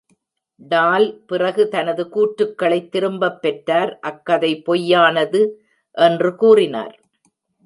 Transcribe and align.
டால் 0.61 1.23
பிறகு 1.27 1.67
தனது 1.67 2.03
கூற்றுக்களைத் 2.07 2.89
திரும்பப் 2.89 3.41
பெற்றார், 3.41 3.99
அக்கதை 4.01 4.61
பொய்யானது 4.65 5.41
என்று 5.91 6.35
கூறினார். 6.35 6.95